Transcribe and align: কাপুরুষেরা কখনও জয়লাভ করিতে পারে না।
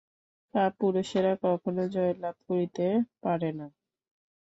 কাপুরুষেরা 0.53 1.33
কখনও 1.43 1.83
জয়লাভ 1.95 2.35
করিতে 2.47 2.85
পারে 3.23 3.49
না। 3.57 3.67